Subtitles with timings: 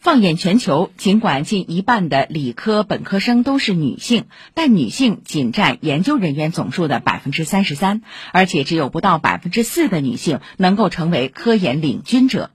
[0.00, 8.00] 放眼全球，尽管近一半的理科本科生都是女性，但女性仅占研究人员总数的百分之三十三，
[8.32, 12.50] 而且只有不到百分之四的女性能够成为科研领军者。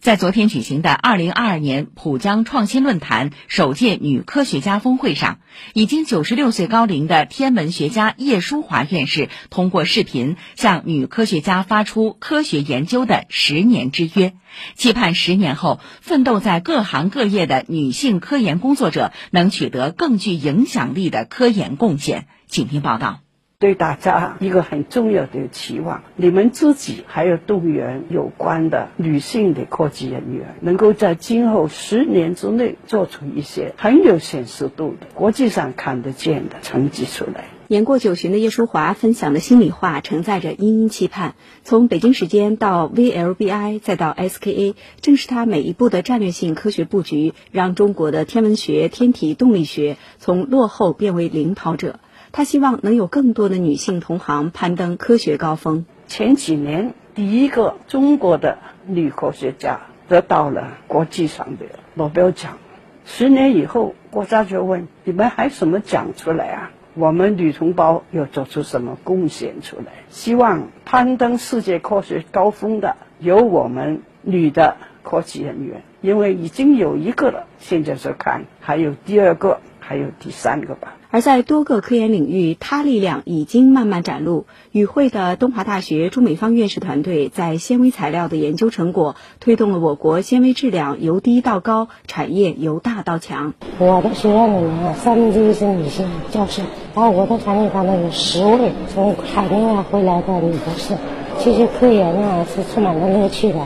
[0.00, 5.38] 在昨天举行的二零二二年浦江创新论坛首届女科学家峰会上，
[5.74, 14.34] 已经九十六岁高龄的天文学家叶淑华院士通过视频向女科学家发出科学研究的十年之约，
[14.74, 22.26] 期盼十年后奋斗在各行各业的女性科研工作者能取得更具影响力的科研贡献。
[22.48, 23.20] 请听报道。
[23.62, 37.44] 对大家一个很重要的期望，你们自己还有动员有关的女性的科技人员，能够在今后十年之内做出一些很有显示度的、国际上看得见的成绩出来。
[37.68, 41.36] 年过九旬的叶淑华分享的心里话，承载着殷殷期盼。
[41.62, 52.00] 从北京时间到 VLBI，再到 SKA，正是他每一步的战略性科学布局，让中国的天文学、天体动力学从落后变为领跑者。
[52.32, 55.84] 他希望能有更多的女性同行攀登科学高峰。
[56.06, 62.56] 前几年，第一个中国的女科学家得到了国际上的诺贝尔奖。
[63.04, 66.70] 十年以后，国家就问你们还什么奖出来啊？
[66.94, 69.92] 我们女同胞又做出什么贡献出来？
[70.08, 79.60] 希望攀登世界科学高峰的有我们女的科技人员，因为已经有一个了，现在是看还有第二个。
[79.84, 80.94] 还有第三个吧。
[81.10, 84.46] 而在多个科研领域，他力量已经慢慢展露。
[84.70, 93.54] 与会的东华大学朱美芳院士团队在纤维材料的研究成果，推动了我国纤维质量由低到高，产业由大到强。
[93.78, 96.62] 我的学院里面三分之一是女性教师，
[96.94, 100.94] 然后我的团队当中有十位从海内外回来的女博士。
[101.38, 103.58] 其实科研呢是充满了乐趣的，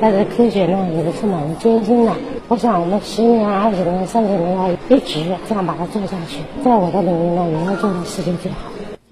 [0.00, 2.12] 但是科学呢也是蛮艰辛的。
[2.48, 8.58] 我想，我们十年、二十年、三十年要一直这样把它做下去，在我的领域呢，也要做到事情最好。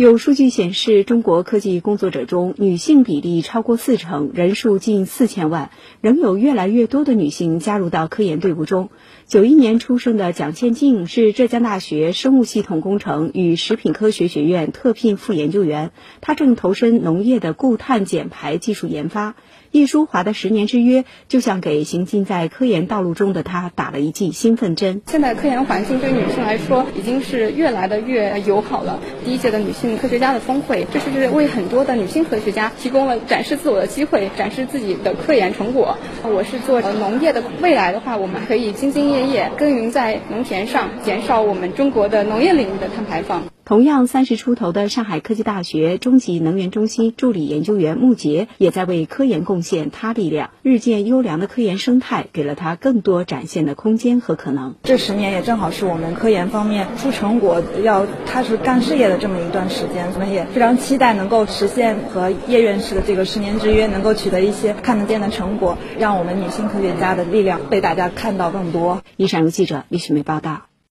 [0.05, 5.71] 有数据显示，中国科技工作者中女性比例超过四成，人数近四千万，
[6.03, 8.91] 仍有越来越多的女性加入到科研队伍中。
[9.27, 15.91] 九一年出生的蒋倩静是浙江大学生物系统工程与食品科学学院特聘副研究员，
[16.21, 19.35] 她正投身农业的固碳减排技术研发。
[19.71, 25.03] 叶淑华的十年之约，就像给行进在科研道路中的她打了一剂兴奋针。
[25.07, 29.01] 现在科研环境对女性来说，已经是越来的越友好了。
[29.25, 35.97] 第一届的女性科学家的峰会，这是为很多的女性科学家提供了展示自我的机会，展示自己的科研成果。
[36.23, 43.54] 我是做农业的，未来的话，我们可以兢兢业业耕耘在农田上，减少我们中国的农业领域的碳排放。
[43.65, 50.51] 同样三十出头的上海科技大学中级能源中心助理研究员穆杰，也在为科研贡献他力量。
[50.63, 54.75] 日渐优良的科研生态，给了他更多展现的空间和可能。
[54.83, 60.13] 这十年也正好是我们科研方面出成果、要踏实干事业的这么一段时间。
[60.13, 69.03] 我们也非常期待能够实现和叶院士的这个十年之约，能够取得一些看得见的成果，让我们女性科学家的力量被大家看到更多。
[69.17, 70.74] 以上由记者李雪梅报道。